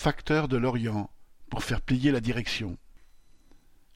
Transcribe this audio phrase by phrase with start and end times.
[0.00, 1.10] Facteurs de l'Orient,
[1.50, 2.78] pour faire plier la direction.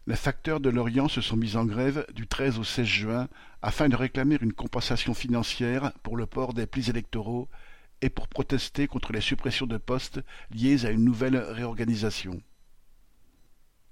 [0.08, 3.28] Les facteurs de l'Orient se sont mis en grève du 13 au 16 juin
[3.62, 7.48] afin de réclamer une compensation financière pour le port des plis électoraux
[8.00, 10.20] et pour protester contre les suppressions de postes
[10.50, 12.42] liées à une nouvelle réorganisation.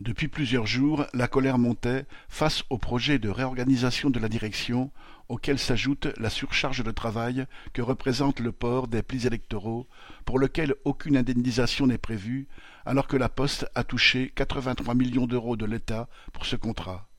[0.00, 4.90] Depuis plusieurs jours, la colère montait face au projet de réorganisation de la direction,
[5.28, 7.44] auquel s'ajoute la surcharge de travail
[7.74, 9.86] que représente le port des plis électoraux,
[10.24, 12.48] pour lequel aucune indemnisation n'est prévue,
[12.86, 17.10] alors que la Poste a touché 83 millions d'euros de l'État pour ce contrat.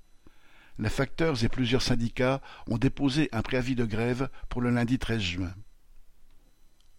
[0.80, 5.22] Les facteurs et plusieurs syndicats ont déposé un préavis de grève pour le lundi 13
[5.22, 5.54] juin.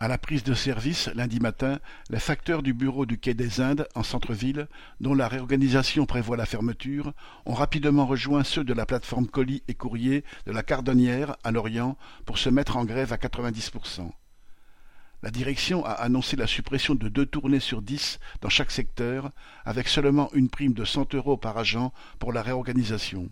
[0.02, 1.79] À la prise de service, lundi matin,
[2.11, 4.66] les facteurs du bureau du quai des Indes, en centre-ville,
[4.98, 7.12] dont la réorganisation prévoit la fermeture,
[7.47, 11.97] ont rapidement rejoint ceux de la plateforme colis et courrier de la Cardonnière, à Lorient,
[12.27, 14.11] pour se mettre en grève à 90%.
[15.23, 19.30] La direction a annoncé la suppression de deux tournées sur dix dans chaque secteur,
[19.64, 23.28] avec seulement une prime de 100 euros par agent pour la réorganisation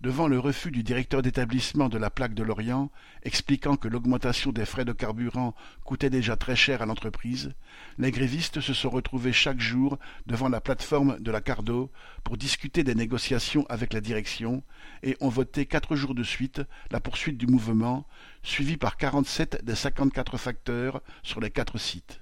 [0.00, 2.90] devant le refus du directeur d'établissement de la plaque de Lorient,
[3.24, 5.54] expliquant que l'augmentation des frais de carburant
[5.84, 7.52] coûtait déjà très cher à l'entreprise,
[7.98, 11.90] les grévistes se sont retrouvés chaque jour devant la plateforme de la Cardo
[12.22, 14.62] pour discuter des négociations avec la direction
[15.02, 18.06] et ont voté quatre jours de suite la poursuite du mouvement,
[18.42, 22.20] suivi par quarante-sept des cinquante-quatre facteurs sur les quatre sites.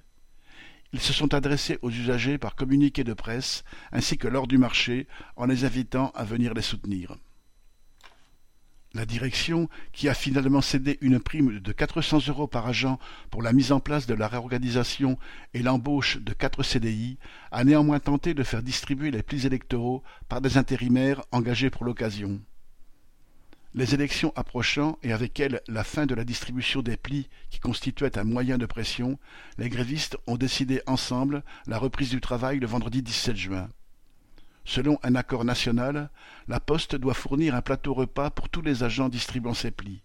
[0.93, 5.07] Ils se sont adressés aux usagers par communiqué de presse ainsi que lors du marché
[5.35, 7.17] en les invitant à venir les soutenir.
[8.97, 12.97] La direction, qui a finalement cédé une prime de 400 euros par agent
[13.29, 15.19] pour la mise en place de la réorganisation
[15.53, 17.19] et l'embauche de quatre CDI,
[17.51, 22.41] a néanmoins tenté de faire distribuer les plis électoraux par des intérimaires engagés pour l'occasion.
[23.75, 28.17] Les élections approchant et avec elles la fin de la distribution des plis qui constituait
[28.17, 29.19] un moyen de pression,
[29.59, 33.69] les grévistes ont décidé ensemble la reprise du travail le vendredi 17 juin.
[34.67, 36.09] Selon un accord national,
[36.49, 40.01] la Poste doit fournir un plateau repas pour tous les agents distribuant ses plis.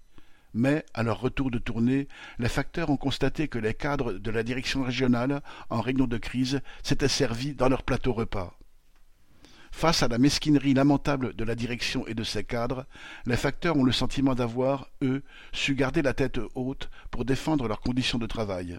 [0.54, 2.06] Mais, à leur retour de tournée,
[2.38, 6.60] les facteurs ont constaté que les cadres de la direction régionale, en réunion de crise,
[6.84, 8.56] s'étaient servis dans leur plateau repas.
[9.72, 12.86] Face à la mesquinerie lamentable de la direction et de ses cadres,
[13.26, 17.80] les facteurs ont le sentiment d'avoir, eux, su garder la tête haute pour défendre leurs
[17.80, 18.78] conditions de travail.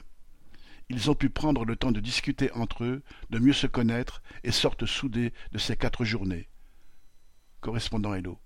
[0.89, 4.51] Ils ont pu prendre le temps de discuter entre eux, de mieux se connaître, et
[4.51, 6.49] sortent soudés de ces quatre journées.
[7.61, 8.39] Correspondant Hello.